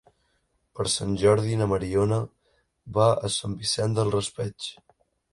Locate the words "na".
1.59-1.67